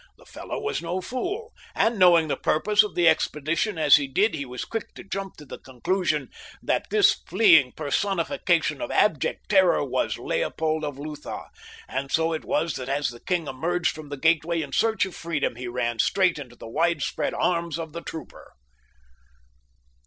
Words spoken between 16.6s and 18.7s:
widespread arms of the trooper.